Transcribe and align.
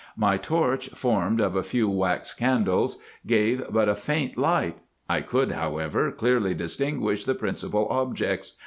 My 0.17 0.35
torch, 0.35 0.89
formed 0.89 1.39
of 1.39 1.55
a 1.55 1.61
few 1.61 1.87
wax 1.87 2.33
candles, 2.33 2.97
gave 3.27 3.63
but 3.71 3.87
a 3.87 3.95
faint 3.95 4.35
light; 4.35 4.79
I 5.07 5.21
could, 5.21 5.51
however, 5.51 6.11
clearly 6.11 6.55
distinguish 6.55 7.23
the 7.25 7.35
principal 7.35 7.87
objects. 7.87 8.57